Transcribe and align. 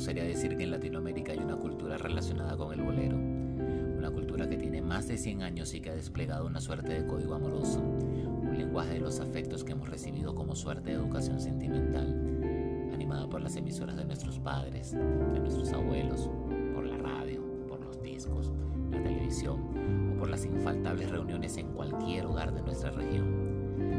Sería 0.00 0.22
decir 0.24 0.56
que 0.56 0.62
en 0.62 0.70
Latinoamérica 0.70 1.32
hay 1.32 1.38
una 1.38 1.56
cultura 1.56 1.98
relacionada 1.98 2.56
con 2.56 2.72
el 2.72 2.80
bolero. 2.80 3.16
Una 3.16 4.10
cultura 4.10 4.48
que 4.48 4.56
tiene 4.56 4.80
más 4.80 5.08
de 5.08 5.18
100 5.18 5.42
años 5.42 5.74
y 5.74 5.80
que 5.80 5.90
ha 5.90 5.94
desplegado 5.94 6.46
una 6.46 6.60
suerte 6.60 6.92
de 6.92 7.06
código 7.06 7.34
amoroso. 7.34 7.80
Un 7.80 8.56
lenguaje 8.56 8.94
de 8.94 9.00
los 9.00 9.18
afectos 9.20 9.64
que 9.64 9.72
hemos 9.72 9.88
recibido 9.88 10.34
como 10.34 10.54
suerte 10.54 10.90
de 10.90 10.96
educación 10.96 11.40
sentimental. 11.40 12.90
Animada 12.94 13.28
por 13.28 13.40
las 13.40 13.56
emisoras 13.56 13.96
de 13.96 14.04
nuestros 14.04 14.38
padres, 14.38 14.92
de 14.92 15.40
nuestros 15.40 15.72
abuelos, 15.72 16.30
por 16.74 16.86
la 16.86 16.98
radio, 16.98 17.42
por 17.66 17.80
los 17.84 18.00
discos, 18.00 18.52
la 18.90 19.02
televisión 19.02 20.14
o 20.14 20.18
por 20.20 20.30
las 20.30 20.44
infaltables 20.44 21.10
reuniones 21.10 21.56
en 21.56 21.72
cualquier 21.72 22.26
hogar 22.26 22.54
de 22.54 22.62
nuestra 22.62 22.92
región. 22.92 23.56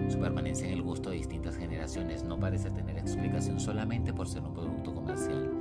Su 0.10 0.20
permanencia 0.20 0.68
en 0.68 0.74
el 0.74 0.82
gusto 0.82 1.10
de 1.10 1.18
distintas 1.18 1.58
generaciones 1.58 2.24
no 2.24 2.40
parece 2.40 2.72
tener 2.72 2.98
explicación 2.98 3.60
solamente 3.60 4.14
por 4.14 4.28
ser 4.28 4.44
un 4.44 4.54
producto 4.54 4.96
comercial, 4.96 5.57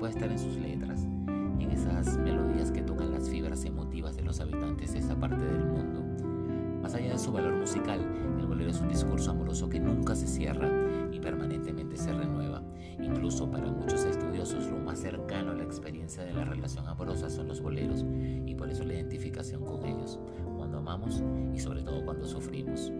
puede 0.00 0.14
estar 0.14 0.32
en 0.32 0.38
sus 0.38 0.56
letras, 0.56 1.04
en 1.04 1.70
esas 1.70 2.16
melodías 2.16 2.72
que 2.72 2.80
tocan 2.80 3.12
las 3.12 3.28
fibras 3.28 3.66
emotivas 3.66 4.16
de 4.16 4.22
los 4.22 4.40
habitantes 4.40 4.94
de 4.94 4.98
esa 4.98 5.14
parte 5.14 5.44
del 5.44 5.66
mundo. 5.66 6.02
Más 6.80 6.94
allá 6.94 7.12
de 7.12 7.18
su 7.18 7.30
valor 7.30 7.52
musical, 7.52 8.00
el 8.40 8.46
bolero 8.46 8.70
es 8.70 8.80
un 8.80 8.88
discurso 8.88 9.30
amoroso 9.30 9.68
que 9.68 9.78
nunca 9.78 10.14
se 10.14 10.26
cierra 10.26 10.70
y 11.12 11.20
permanentemente 11.20 11.98
se 11.98 12.14
renueva. 12.14 12.62
Incluso 12.98 13.50
para 13.50 13.70
muchos 13.70 14.02
estudiosos 14.04 14.70
lo 14.70 14.78
más 14.78 15.00
cercano 15.00 15.50
a 15.50 15.54
la 15.54 15.64
experiencia 15.64 16.24
de 16.24 16.32
la 16.32 16.46
relación 16.46 16.88
amorosa 16.88 17.28
son 17.28 17.48
los 17.48 17.60
boleros 17.60 18.02
y 18.46 18.54
por 18.54 18.70
eso 18.70 18.84
la 18.84 18.94
identificación 18.94 19.66
con 19.66 19.84
ellos, 19.84 20.18
cuando 20.56 20.78
amamos 20.78 21.22
y 21.54 21.60
sobre 21.60 21.82
todo 21.82 22.02
cuando 22.06 22.26
sufrimos. 22.26 22.90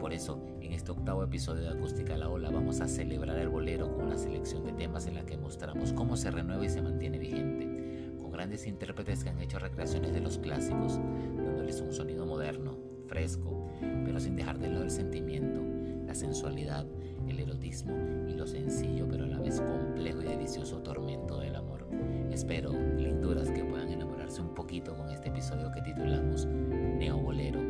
Por 0.00 0.12
eso, 0.12 0.40
en 0.60 0.72
este 0.72 0.92
octavo 0.92 1.24
episodio 1.24 1.62
de 1.62 1.70
Acústica 1.70 2.16
La 2.16 2.28
Ola 2.28 2.50
vamos 2.50 2.80
a 2.80 2.86
celebrar 2.86 3.36
el 3.38 3.48
bolero 3.48 3.92
con 3.92 4.06
una 4.06 4.16
selección 4.16 4.64
de 4.64 4.72
temas 4.72 5.06
en 5.06 5.14
la 5.14 5.26
que 5.26 5.36
mostramos 5.36 5.92
cómo 5.92 6.16
se 6.16 6.30
renueva 6.30 6.64
y 6.64 6.68
se 6.68 6.80
mantiene 6.80 7.18
vigente, 7.18 8.12
con 8.20 8.30
grandes 8.30 8.66
intérpretes 8.68 9.24
que 9.24 9.30
han 9.30 9.40
hecho 9.40 9.58
recreaciones 9.58 10.12
de 10.12 10.20
los 10.20 10.38
clásicos, 10.38 11.00
dándoles 11.36 11.80
un 11.80 11.92
sonido 11.92 12.26
moderno, 12.26 12.78
fresco, 13.08 13.68
pero 14.04 14.20
sin 14.20 14.36
dejar 14.36 14.58
de 14.58 14.68
lado 14.68 14.84
el 14.84 14.90
sentimiento, 14.90 15.60
la 16.06 16.14
sensualidad, 16.14 16.86
el 17.26 17.40
erotismo 17.40 17.96
y 18.28 18.34
lo 18.34 18.46
sencillo 18.46 19.06
pero 19.10 19.24
a 19.24 19.28
la 19.28 19.40
vez 19.40 19.60
complejo 19.60 20.22
y 20.22 20.26
delicioso 20.26 20.80
tormento 20.80 21.40
del 21.40 21.56
amor. 21.56 21.86
Espero, 22.30 22.72
linduras, 22.72 23.50
que 23.50 23.64
puedan 23.64 23.88
enamorarse 23.88 24.40
un 24.40 24.54
poquito 24.54 24.96
con 24.96 25.10
este 25.10 25.28
episodio 25.28 25.72
que 25.72 25.82
titulamos 25.82 26.46
Neo 26.46 27.18
Bolero, 27.18 27.60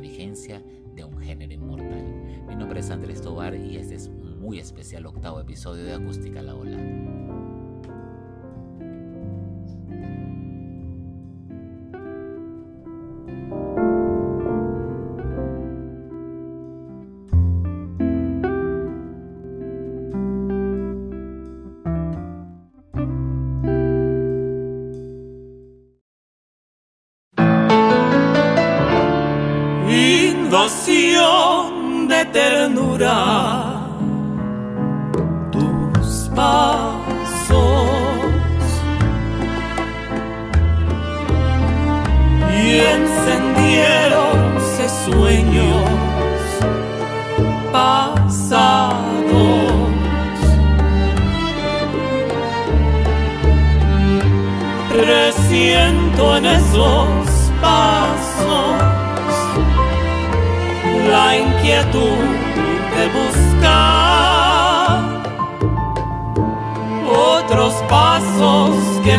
vigencia 0.00 0.62
de 0.94 1.04
un 1.04 1.18
género 1.18 1.52
inmortal. 1.52 2.04
Mi 2.48 2.56
nombre 2.56 2.80
es 2.80 2.90
Andrés 2.90 3.22
Tobar 3.22 3.54
y 3.54 3.76
este 3.76 3.94
es 3.94 4.08
un 4.08 4.40
muy 4.40 4.58
especial 4.58 5.06
octavo 5.06 5.40
episodio 5.40 5.84
de 5.84 5.94
Acústica 5.94 6.42
La 6.42 6.54
Ola. 6.54 7.19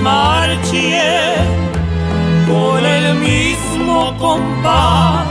Pasos 0.03 0.72
que 0.72 0.72
marché 0.72 1.35
con 2.47 2.85
el 2.85 3.16
mismo 3.16 4.17
compás 4.17 5.31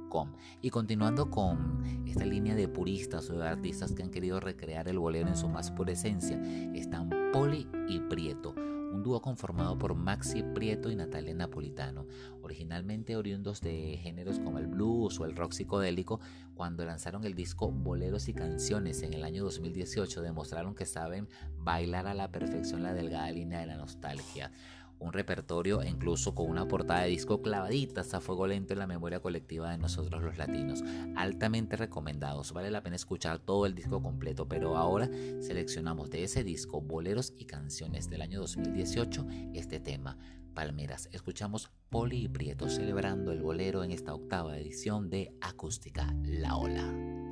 Y 0.62 0.70
continuando 0.70 1.30
con 1.30 1.84
esta 2.08 2.26
línea 2.26 2.56
de 2.56 2.68
puristas 2.68 3.30
o 3.30 3.38
de 3.38 3.48
artistas 3.48 3.94
que 3.94 4.04
han 4.04 4.12
querido 4.12 4.40
recrear 4.40 4.88
el 4.88 5.00
bolero 5.00 5.28
en 5.28 5.36
su 5.36 5.48
más 5.48 5.72
pura 5.72 5.92
esencia, 5.92 6.40
están 6.74 7.10
Poli 7.32 7.68
y 7.88 8.00
Prieto 8.00 8.54
un 8.92 9.04
dúo 9.04 9.22
conformado 9.22 9.78
por 9.78 9.96
Maxi 9.96 10.44
Prieto 10.44 10.90
y 10.90 10.96
Natalia 10.96 11.34
Napolitano, 11.34 12.06
originalmente 12.42 13.16
oriundos 13.16 13.62
de 13.62 13.98
géneros 14.02 14.40
como 14.40 14.60
el 14.60 14.68
blues 14.68 15.20
o 15.20 15.26
el 15.26 15.36
rock 15.36 15.54
psicodélico, 15.54 16.20
cuando 16.56 16.84
lanzaron 16.86 17.24
el 17.24 17.36
disco 17.36 17.72
Boleros 17.72 18.28
y 18.28 18.34
Canciones 18.34 19.04
en 19.04 19.14
el 19.14 19.24
año 19.24 19.44
2018 19.44 20.22
demostraron 20.22 20.76
que 20.76 20.86
saben 20.86 21.28
bailar 21.58 22.08
a 22.08 22.14
la 22.14 22.32
perfección 22.32 22.84
la 22.84 22.94
delgada 22.94 23.32
línea 23.32 23.60
de 23.60 23.68
la 23.68 23.78
nostalgia 23.78 24.52
un 25.00 25.14
repertorio 25.14 25.84
incluso 25.84 26.36
con 26.36 26.50
una 26.50 26.68
portada 26.68 27.02
de 27.02 27.10
disco 27.10 27.42
clavaditas 27.42 28.14
a 28.14 28.22
fuego 28.22 28.48
lento 28.48 28.74
en 28.74 28.80
la 28.80 28.88
memoria 28.88 29.20
colectiva 29.20 29.72
de 29.72 29.78
nosotros 29.78 30.22
los 30.22 30.38
latinos. 30.38 30.84
Altamente 31.16 31.78
recomendados, 31.78 32.52
vale 32.54 32.72
la 32.72 32.84
pena 32.84 32.96
escuchar 32.96 33.40
todo 33.40 33.66
el 33.66 33.76
disco 33.76 34.02
completo, 34.02 34.48
pero 34.48 34.78
ahora 34.78 35.10
seleccionamos 35.40 36.10
de 36.10 36.24
ese 36.24 36.44
disco 36.44 36.82
boleros 36.82 37.34
y 37.38 37.46
canciones 37.46 38.10
del 38.10 38.22
año 38.22 38.40
2018 38.40 39.26
este 39.54 39.80
tema. 39.80 40.18
Palmeras, 40.54 41.10
escuchamos 41.12 41.72
Poli 41.90 42.24
y 42.24 42.28
Prieto 42.28 42.70
celebrando 42.70 43.32
el 43.32 43.42
bolero 43.42 43.84
en 43.84 43.92
esta 43.92 44.14
octava 44.14 44.58
edición 44.58 45.10
de 45.10 45.34
Acústica 45.42 46.14
La 46.24 46.58
Ola. 46.58 47.29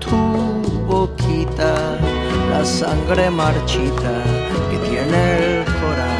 tu 0.00 0.20
boquita 0.86 1.74
la 2.50 2.64
sangre 2.64 3.30
marchita 3.30 4.14
que 4.70 4.78
tiene 4.88 5.20
el 5.38 5.64
coral. 5.64 6.12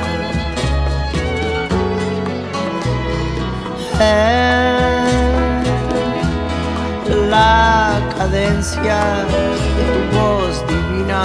la 7.31 8.01
cadencia 8.17 8.99
de 9.33 9.45
tu 9.93 10.01
voz 10.17 10.55
divina, 10.69 11.23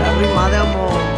la 0.00 0.08
rima 0.20 0.44
de 0.50 0.56
amor. 0.56 1.13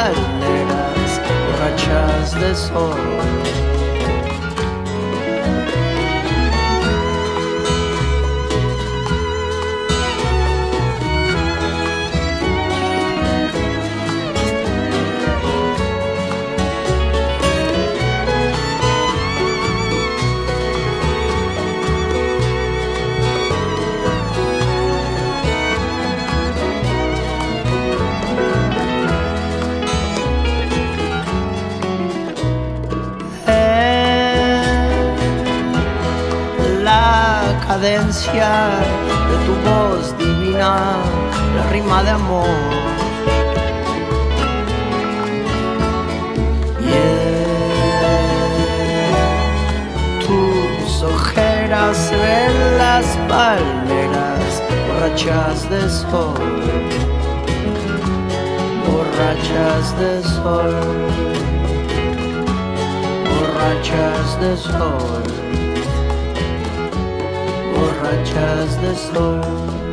Las 0.00 0.14
palmeras 0.14 1.20
borrachas 1.46 2.40
de 2.40 2.54
sol. 2.54 3.79
Cadencia 37.80 38.52
de 39.30 39.36
tu 39.46 39.54
voz 39.66 40.04
divina, 40.18 40.98
la 41.56 41.62
rima 41.72 42.02
de 42.02 42.10
amor. 42.10 42.46
Yeah. 46.80 47.40
Tus 50.20 51.02
ojeras 51.02 52.10
ven 52.10 52.54
las 52.76 53.06
palmeras 53.28 54.62
borrachas 54.86 55.70
de 55.70 55.88
sol. 55.88 56.34
borrachas 58.86 59.86
de 59.98 60.22
sol, 60.22 60.74
borrachas 63.30 64.40
de 64.40 64.56
sol, 64.56 65.22
borrachas 67.80 68.76
de 68.82 68.94
sol. 68.94 69.89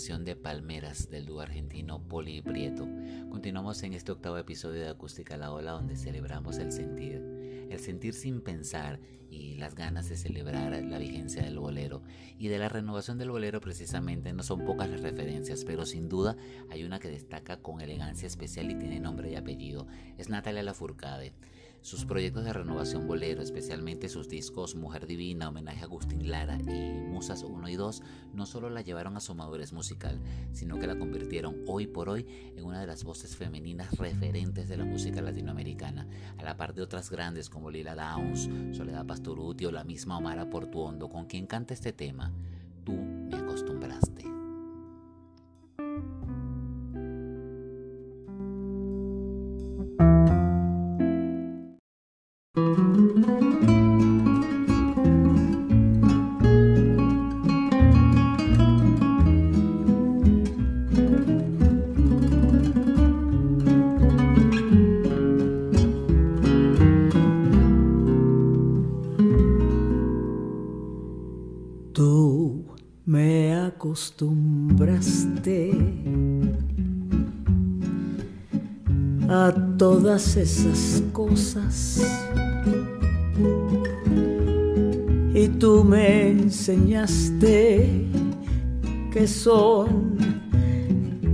De 0.00 0.34
Palmeras 0.34 1.10
del 1.10 1.26
dúo 1.26 1.42
argentino 1.42 2.00
Poli 2.00 2.40
Prieto. 2.40 2.88
Continuamos 3.28 3.82
en 3.82 3.92
este 3.92 4.12
octavo 4.12 4.38
episodio 4.38 4.80
de 4.80 4.88
Acústica 4.88 5.36
La 5.36 5.52
Ola 5.52 5.72
donde 5.72 5.94
celebramos 5.94 6.56
el 6.56 6.72
sentir. 6.72 7.20
El 7.68 7.78
sentir 7.78 8.14
sin 8.14 8.40
pensar 8.40 8.98
y 9.28 9.56
las 9.56 9.74
ganas 9.74 10.08
de 10.08 10.16
celebrar 10.16 10.72
la 10.72 10.98
vigencia 10.98 11.42
del 11.42 11.58
bolero. 11.58 12.02
Y 12.38 12.48
de 12.48 12.58
la 12.58 12.70
renovación 12.70 13.18
del 13.18 13.30
bolero 13.30 13.60
precisamente 13.60 14.32
no 14.32 14.42
son 14.42 14.64
pocas 14.64 14.88
las 14.88 15.02
referencias, 15.02 15.66
pero 15.66 15.84
sin 15.84 16.08
duda 16.08 16.34
hay 16.70 16.84
una 16.84 16.98
que 16.98 17.10
destaca 17.10 17.58
con 17.58 17.82
elegancia 17.82 18.26
especial 18.26 18.70
y 18.70 18.76
tiene 18.76 19.00
nombre 19.00 19.30
y 19.30 19.36
apellido. 19.36 19.86
Es 20.16 20.30
Natalia 20.30 20.62
Lafourcade. 20.62 21.34
Sus 21.82 22.04
proyectos 22.04 22.44
de 22.44 22.52
renovación 22.52 23.06
bolero, 23.06 23.42
especialmente 23.42 24.08
sus 24.08 24.28
discos 24.28 24.74
Mujer 24.74 25.06
Divina, 25.06 25.48
Homenaje 25.48 25.80
a 25.80 25.84
Agustín 25.84 26.30
Lara 26.30 26.58
y 26.60 27.08
Musas 27.08 27.42
1 27.42 27.68
y 27.68 27.76
2, 27.76 28.02
no 28.34 28.44
solo 28.44 28.68
la 28.68 28.82
llevaron 28.82 29.16
a 29.16 29.20
su 29.20 29.34
madurez 29.34 29.72
musical, 29.72 30.20
sino 30.52 30.78
que 30.78 30.86
la 30.86 30.98
convirtieron 30.98 31.64
hoy 31.66 31.86
por 31.86 32.10
hoy 32.10 32.26
en 32.54 32.64
una 32.64 32.80
de 32.80 32.86
las 32.86 33.02
voces 33.02 33.34
femeninas 33.34 33.96
referentes 33.96 34.68
de 34.68 34.76
la 34.76 34.84
música 34.84 35.22
latinoamericana, 35.22 36.06
a 36.36 36.44
la 36.44 36.56
par 36.56 36.74
de 36.74 36.82
otras 36.82 37.10
grandes 37.10 37.48
como 37.48 37.70
Lila 37.70 37.94
Downs, 37.94 38.50
Soledad 38.76 39.06
Pastoruti 39.06 39.64
o 39.64 39.72
la 39.72 39.84
misma 39.84 40.18
Omara 40.18 40.50
Portuondo, 40.50 41.08
con 41.08 41.26
quien 41.26 41.46
canta 41.46 41.72
este 41.72 41.92
tema, 41.92 42.30
Tú 42.84 42.92
me 42.92 43.36
acostumbraste. 43.36 44.24
Acostumbraste 73.66 75.72
a 79.28 79.52
todas 79.76 80.36
esas 80.36 81.02
cosas 81.12 82.00
y 85.34 85.48
tú 85.48 85.82
me 85.84 86.30
enseñaste 86.30 88.06
que 89.12 89.26
son 89.26 90.16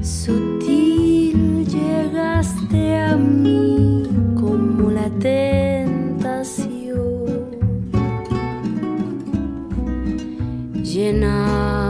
Sutil 0.01 1.67
llegaste 1.67 2.98
a 2.98 3.15
mí 3.15 4.03
como 4.36 4.89
la 4.91 5.10
enough. 11.06 11.85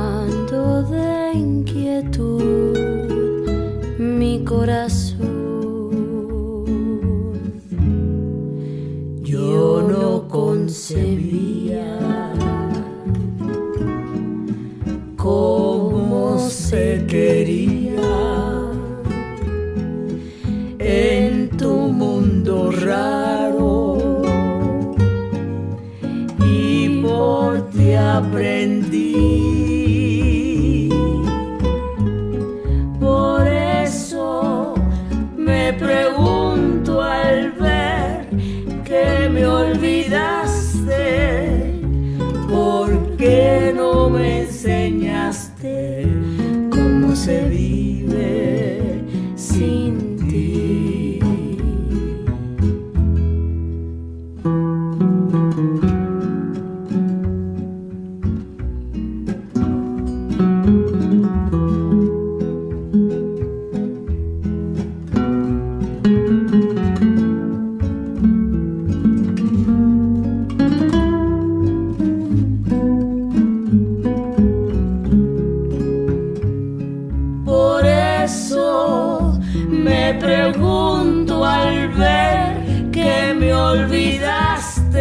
Me 80.05 80.13
pregunto 80.13 81.43
al 81.43 81.89
ver 81.89 82.91
que 82.91 83.33
me 83.39 83.51
olvidaste, 83.55 84.99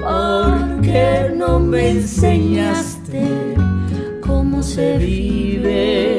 porque 0.00 1.34
no 1.36 1.60
me 1.60 1.90
enseñaste 1.90 3.54
cómo 4.22 4.62
se 4.62 4.96
vive. 4.96 6.15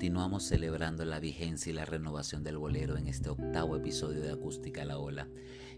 Continuamos 0.00 0.44
celebrando 0.44 1.04
la 1.04 1.20
vigencia 1.20 1.68
y 1.68 1.74
la 1.74 1.84
renovación 1.84 2.42
del 2.42 2.56
bolero 2.56 2.96
en 2.96 3.06
este 3.06 3.28
octavo 3.28 3.76
episodio 3.76 4.22
de 4.22 4.32
Acústica 4.32 4.82
La 4.86 4.96
Ola. 4.96 5.28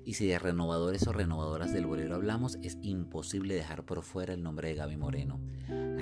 Y 0.05 0.15
si 0.15 0.29
de 0.29 0.39
renovadores 0.39 1.09
o 1.09 1.13
renovadoras 1.13 1.73
del 1.73 1.87
bolero 1.87 2.15
hablamos, 2.15 2.57
es 2.63 2.79
imposible 2.83 3.57
dejar 3.57 3.85
por 3.85 4.05
fuera 4.05 4.33
el 4.33 4.45
nombre 4.45 4.69
de 4.69 4.75
Gaby 4.77 4.97
Moreno. 4.97 5.41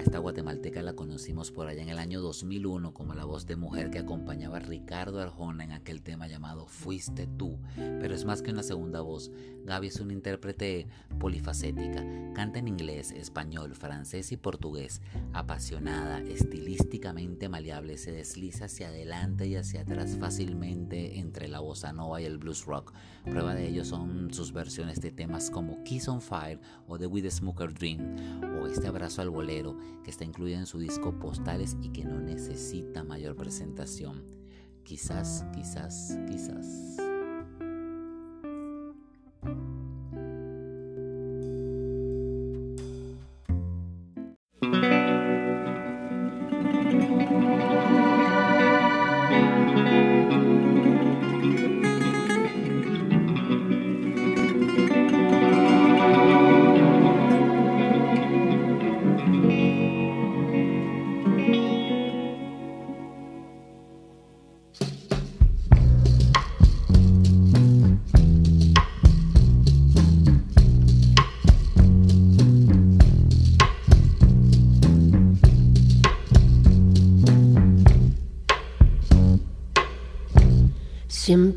A 0.00 0.02
esta 0.02 0.18
guatemalteca 0.18 0.80
la 0.80 0.94
conocimos 0.94 1.50
por 1.50 1.66
allá 1.68 1.82
en 1.82 1.90
el 1.90 1.98
año 1.98 2.22
2001 2.22 2.94
como 2.94 3.12
la 3.12 3.26
voz 3.26 3.44
de 3.44 3.56
mujer 3.56 3.90
que 3.90 3.98
acompañaba 3.98 4.56
a 4.56 4.60
Ricardo 4.60 5.20
Arjona 5.20 5.62
en 5.62 5.72
aquel 5.72 6.00
tema 6.00 6.26
llamado 6.26 6.66
Fuiste 6.66 7.26
tú, 7.26 7.58
pero 7.76 8.14
es 8.14 8.24
más 8.24 8.40
que 8.40 8.50
una 8.50 8.62
segunda 8.62 9.02
voz. 9.02 9.30
Gaby 9.66 9.88
es 9.88 10.00
una 10.00 10.14
intérprete 10.14 10.88
polifacética, 11.18 12.02
canta 12.32 12.60
en 12.60 12.68
inglés, 12.68 13.10
español, 13.10 13.74
francés 13.74 14.32
y 14.32 14.38
portugués, 14.38 15.02
apasionada, 15.34 16.20
estilísticamente 16.20 17.50
maleable, 17.50 17.98
se 17.98 18.10
desliza 18.10 18.64
hacia 18.64 18.88
adelante 18.88 19.48
y 19.48 19.56
hacia 19.56 19.82
atrás 19.82 20.16
fácilmente 20.18 21.18
entre 21.18 21.46
la 21.46 21.60
bossa 21.60 21.92
nova 21.92 22.22
y 22.22 22.24
el 22.24 22.38
blues 22.38 22.64
rock. 22.64 22.94
Prueba 23.26 23.54
de 23.54 23.68
ello 23.68 23.84
son 23.84 24.32
sus 24.32 24.54
versiones 24.54 25.02
de 25.02 25.10
temas 25.10 25.50
como 25.50 25.84
Kiss 25.84 26.08
on 26.08 26.22
Fire 26.22 26.58
o 26.88 26.98
The 26.98 27.06
With 27.06 27.24
the 27.24 27.30
Smoker 27.30 27.74
Dream 27.74 28.40
o 28.62 28.66
este 28.66 28.88
abrazo 28.88 29.20
al 29.20 29.28
bolero 29.28 29.76
que 30.04 30.10
está 30.10 30.24
incluido 30.24 30.58
en 30.58 30.66
su 30.66 30.78
disco 30.78 31.18
Postales 31.18 31.76
y 31.82 31.90
que 31.90 32.04
no 32.04 32.20
necesita 32.20 33.04
mayor 33.04 33.36
presentación. 33.36 34.24
Quizás, 34.84 35.44
quizás, 35.54 36.18
quizás. 36.28 37.09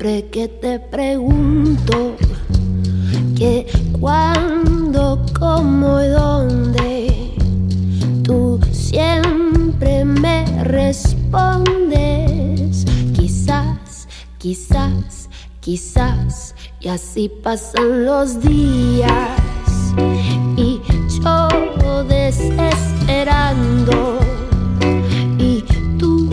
Siempre 0.04 0.28
que 0.28 0.48
te 0.48 0.78
pregunto 0.78 2.16
que 3.34 3.66
cuándo, 3.98 5.24
cómo 5.38 5.98
y 5.98 6.08
dónde, 6.08 7.32
tú 8.22 8.60
siempre 8.70 10.04
me 10.04 10.44
respondes. 10.62 12.04
Quizás, 13.14 14.06
quizás, 14.36 15.30
quizás, 15.60 16.54
y 16.80 16.88
así 16.88 17.30
pasan 17.42 18.04
los 18.04 18.42
días 18.42 19.40
y 20.58 20.82
yo 21.22 21.48
desesperando 22.04 24.18
y 25.38 25.64
tú, 25.98 26.28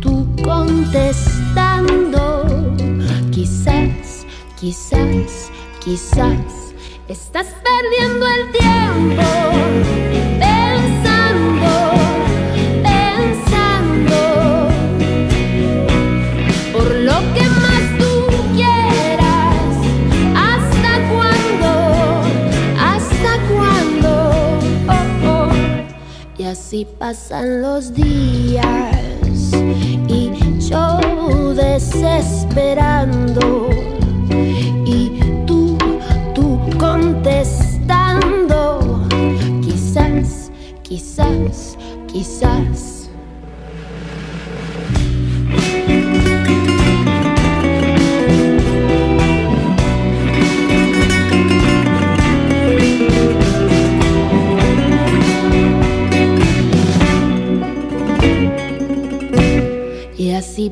tú 0.00 0.26
contestando 0.42 1.29
Quizás, 4.60 5.50
quizás 5.82 6.74
estás 7.08 7.46
perdiendo 7.64 8.26
el 8.26 8.52
tiempo 8.52 9.22
pensando, 10.38 11.92
pensando 12.82 14.18
por 16.74 16.90
lo 16.94 17.18
que 17.32 17.48
más 17.48 17.98
tú 17.98 18.26
quieras. 18.54 19.64
¿Hasta 20.36 21.08
cuándo? 21.08 21.70
¿Hasta 22.78 23.40
cuándo? 23.48 24.12
Oh, 24.88 25.26
oh. 25.26 25.48
Y 26.36 26.42
así 26.44 26.86
pasan 26.98 27.62
los 27.62 27.94
días 27.94 28.94
y 30.06 30.30
yo 30.68 31.00
desesperando. 31.54 33.70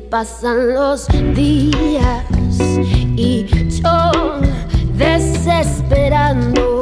Pasan 0.09 0.73
los 0.73 1.07
días 1.35 2.25
y 3.15 3.45
yo 3.69 4.11
desesperando 4.95 6.81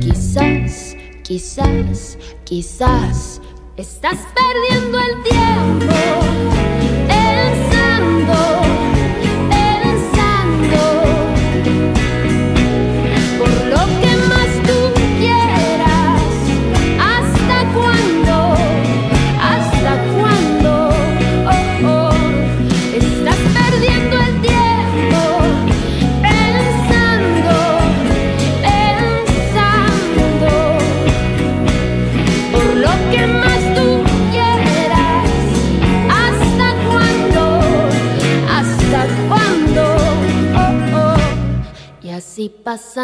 Quizás, 0.00 0.94
quizás, 1.24 2.18
quizás 2.44 3.40
estás 3.76 4.18
perdiendo 4.34 4.98
el 4.98 5.22
tiempo 5.24 6.53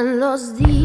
pasan 0.01 0.19
los 0.19 0.57
días 0.57 0.80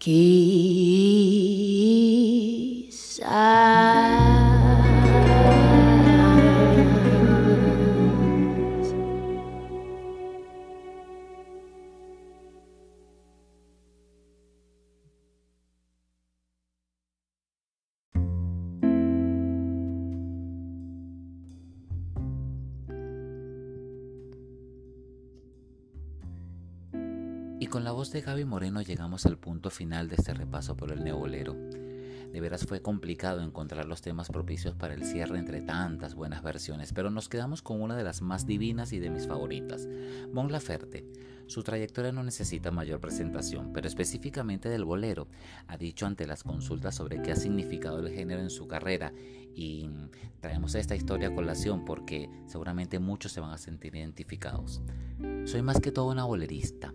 Y 0.00 0.88
de 28.12 28.20
Gaby 28.22 28.44
Moreno 28.46 28.80
llegamos 28.80 29.26
al 29.26 29.36
punto 29.36 29.68
final 29.68 30.08
de 30.08 30.14
este 30.14 30.32
repaso 30.32 30.76
por 30.76 30.92
el 30.92 31.04
neobolero. 31.04 31.54
De 31.54 32.40
veras 32.40 32.64
fue 32.64 32.80
complicado 32.80 33.42
encontrar 33.42 33.84
los 33.84 34.00
temas 34.00 34.30
propicios 34.30 34.74
para 34.74 34.94
el 34.94 35.04
cierre 35.04 35.38
entre 35.38 35.60
tantas 35.60 36.14
buenas 36.14 36.42
versiones, 36.42 36.92
pero 36.94 37.10
nos 37.10 37.28
quedamos 37.28 37.60
con 37.60 37.82
una 37.82 37.96
de 37.96 38.04
las 38.04 38.22
más 38.22 38.46
divinas 38.46 38.92
y 38.92 38.98
de 38.98 39.10
mis 39.10 39.26
favoritas, 39.26 39.86
Mon 40.32 40.50
Laferte. 40.50 41.04
Su 41.46 41.62
trayectoria 41.62 42.12
no 42.12 42.22
necesita 42.22 42.70
mayor 42.70 43.00
presentación, 43.00 43.72
pero 43.74 43.88
específicamente 43.88 44.70
del 44.70 44.84
bolero. 44.84 45.28
Ha 45.66 45.76
dicho 45.76 46.06
ante 46.06 46.26
las 46.26 46.44
consultas 46.44 46.94
sobre 46.94 47.20
qué 47.20 47.32
ha 47.32 47.36
significado 47.36 47.98
el 47.98 48.12
género 48.12 48.40
en 48.40 48.50
su 48.50 48.68
carrera 48.68 49.12
y 49.54 49.90
traemos 50.40 50.74
esta 50.76 50.96
historia 50.96 51.28
a 51.28 51.34
colación 51.34 51.84
porque 51.84 52.30
seguramente 52.46 53.00
muchos 53.00 53.32
se 53.32 53.40
van 53.40 53.50
a 53.50 53.58
sentir 53.58 53.96
identificados. 53.96 54.80
Soy 55.44 55.62
más 55.62 55.80
que 55.80 55.92
todo 55.92 56.10
una 56.10 56.24
bolerista. 56.24 56.94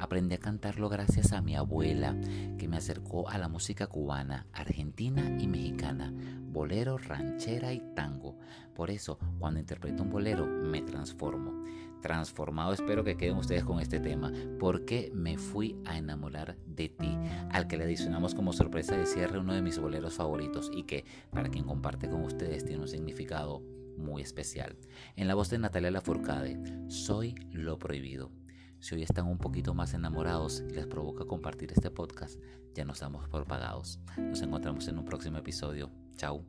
Aprendí 0.00 0.34
a 0.34 0.38
cantarlo 0.38 0.88
gracias 0.88 1.32
a 1.32 1.42
mi 1.42 1.54
abuela, 1.54 2.16
que 2.58 2.68
me 2.68 2.78
acercó 2.78 3.28
a 3.28 3.36
la 3.36 3.48
música 3.48 3.86
cubana, 3.86 4.46
argentina 4.54 5.36
y 5.38 5.46
mexicana, 5.46 6.10
bolero, 6.40 6.96
ranchera 6.96 7.74
y 7.74 7.80
tango. 7.94 8.38
Por 8.74 8.90
eso, 8.90 9.18
cuando 9.38 9.60
interpreto 9.60 10.02
un 10.02 10.08
bolero, 10.08 10.46
me 10.46 10.80
transformo. 10.80 11.64
Transformado 12.00 12.72
espero 12.72 13.04
que 13.04 13.18
queden 13.18 13.36
ustedes 13.36 13.62
con 13.62 13.78
este 13.78 14.00
tema, 14.00 14.32
porque 14.58 15.12
me 15.14 15.36
fui 15.36 15.76
a 15.84 15.98
enamorar 15.98 16.56
de 16.66 16.88
ti, 16.88 17.18
al 17.50 17.66
que 17.66 17.76
le 17.76 17.84
adicionamos 17.84 18.34
como 18.34 18.54
sorpresa 18.54 18.96
de 18.96 19.04
cierre 19.04 19.38
uno 19.38 19.52
de 19.52 19.60
mis 19.60 19.78
boleros 19.78 20.14
favoritos 20.14 20.70
y 20.74 20.84
que, 20.84 21.04
para 21.30 21.50
quien 21.50 21.66
comparte 21.66 22.08
con 22.08 22.24
ustedes, 22.24 22.64
tiene 22.64 22.80
un 22.80 22.88
significado 22.88 23.62
muy 23.98 24.22
especial. 24.22 24.78
En 25.16 25.28
la 25.28 25.34
voz 25.34 25.50
de 25.50 25.58
Natalia 25.58 25.90
Lafourcade, 25.90 26.58
Soy 26.88 27.34
lo 27.52 27.78
prohibido. 27.78 28.30
Si 28.80 28.94
hoy 28.94 29.02
están 29.02 29.26
un 29.26 29.38
poquito 29.38 29.74
más 29.74 29.92
enamorados 29.94 30.62
y 30.68 30.72
les 30.72 30.86
provoca 30.86 31.26
compartir 31.26 31.70
este 31.72 31.90
podcast, 31.90 32.40
ya 32.74 32.84
nos 32.84 33.00
damos 33.00 33.28
por 33.28 33.46
pagados. 33.46 34.00
Nos 34.16 34.40
encontramos 34.40 34.88
en 34.88 34.98
un 34.98 35.04
próximo 35.04 35.38
episodio. 35.38 35.90
Chao. 36.16 36.44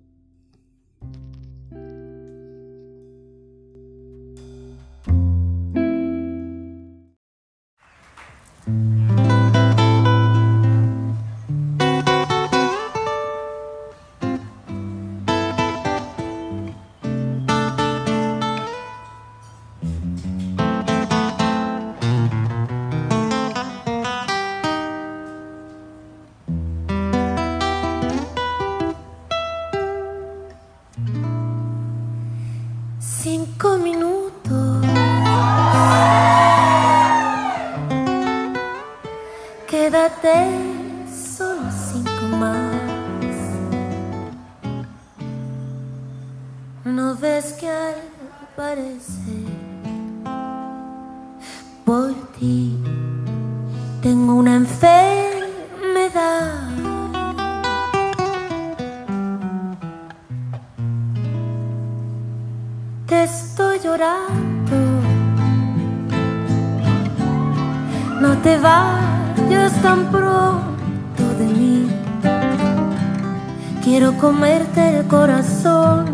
Quiero 73.92 74.18
comerte 74.18 75.00
el 75.00 75.06
corazón 75.08 76.06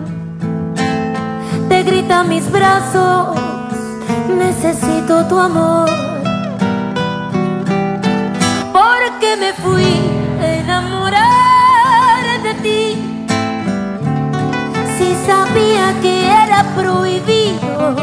te 1.70 1.84
grita 1.84 2.24
mis 2.24 2.52
brazos, 2.52 3.38
necesito 4.36 5.24
tu 5.26 5.38
amor. 5.40 5.88
Porque 8.74 9.30
me 9.40 9.54
fui 9.54 9.94
a 10.42 10.54
enamorar 10.56 12.42
de 12.42 12.54
ti. 12.66 12.84
Si 14.98 15.14
sabía 15.28 15.94
que 16.02 16.26
era 16.26 16.64
prohibido, 16.76 17.96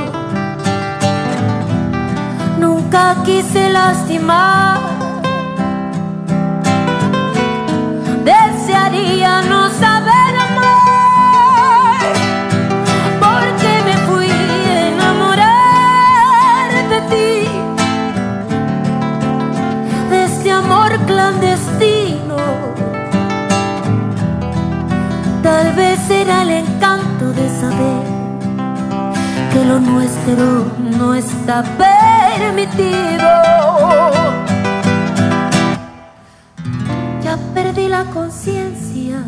nunca 2.61 3.17
quise 3.25 3.71
lastimar. 3.71 4.79
Desearía 8.25 9.43
no 9.43 9.64
lo 29.65 29.81
nuestro 29.81 30.67
no 30.99 31.15
está 31.15 31.63
permitido. 31.79 33.29
Ya 37.23 37.39
perdí 37.55 37.89
la 37.89 38.05
conciencia 38.07 39.23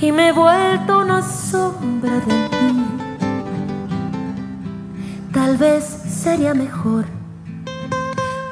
y 0.00 0.12
me 0.12 0.28
he 0.28 0.32
vuelto 0.32 1.00
una 1.00 1.22
sombra 1.22 2.14
de 2.20 2.48
ti. 2.48 2.84
Tal 5.32 5.56
vez 5.56 5.84
sería 5.84 6.54
mejor 6.54 7.04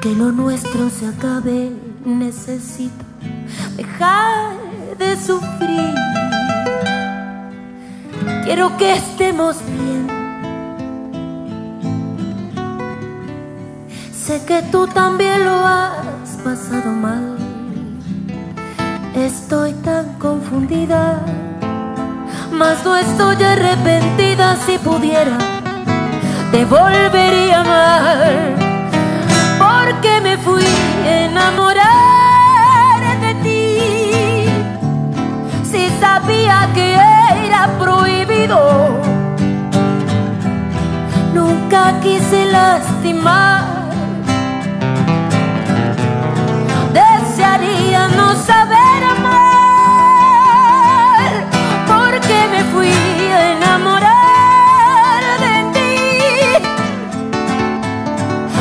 que 0.01 0.15
lo 0.15 0.31
nuestro 0.31 0.89
se 0.89 1.07
acabe, 1.07 1.71
necesito 2.05 3.05
dejar 3.77 4.53
de 4.97 5.15
sufrir. 5.15 6.08
Quiero 8.49 8.75
que 8.77 8.93
estemos 8.95 9.57
bien. 9.63 10.07
Sé 14.11 14.43
que 14.43 14.63
tú 14.71 14.87
también 14.87 15.45
lo 15.45 15.53
has 15.67 16.29
pasado 16.43 16.89
mal. 16.89 17.37
Estoy 19.13 19.73
tan 19.73 20.17
confundida, 20.17 21.23
mas 22.51 22.83
no 22.83 22.97
estoy 22.97 23.35
arrepentida 23.43 24.55
si 24.65 24.79
pudiera. 24.79 25.37
Te 26.51 26.65
volvería 26.65 27.57
a 27.57 27.61
amar 27.61 28.55
porque 29.59 30.21
me 30.21 30.37
fui 30.37 30.65
a 31.05 31.98
sabía 36.29 36.69
que 36.75 36.93
era 37.47 37.67
prohibido, 37.79 38.59
nunca 41.33 41.99
quise 42.01 42.45
lastimar. 42.45 43.63
Desearía 46.93 48.07
no 48.09 48.35
saber 48.35 49.03
amar, 49.17 49.31
porque 51.87 52.37
me 52.53 52.61
fui 52.73 52.93
a 53.33 53.39
enamorar 53.53 55.21
de 55.45 55.55
ti. 55.75 55.95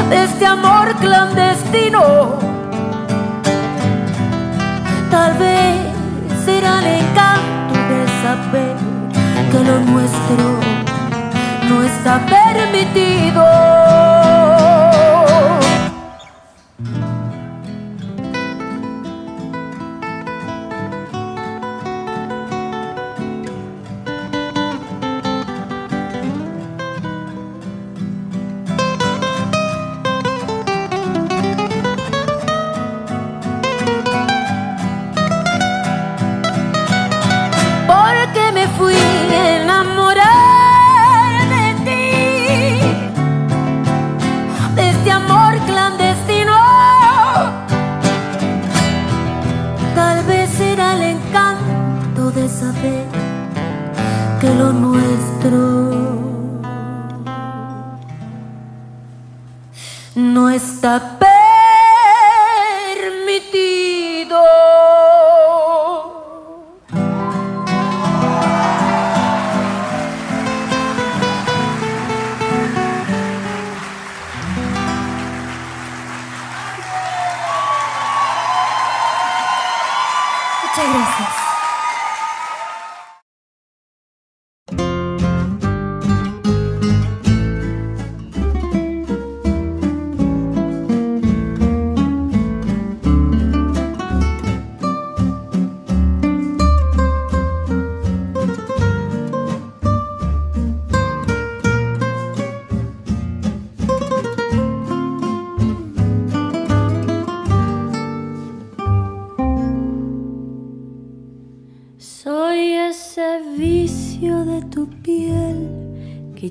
De 0.09 0.17
este 0.25 0.47
amor 0.47 0.87
clandestino. 0.97 2.03
Tal 5.11 5.33
vez 5.35 5.77
será 6.45 6.79
el 6.81 6.87
encanto 7.01 7.58
saber 8.23 8.77
que 9.51 9.59
lo 9.59 9.81
nuestro 9.81 10.61
no 11.69 11.83
está 11.85 12.21
permitido. 12.27 13.88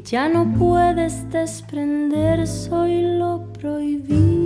Ya 0.09 0.29
no 0.29 0.53
puedes 0.57 1.29
desprender, 1.31 2.47
soy 2.47 3.01
lo 3.01 3.51
prohibido. 3.51 4.37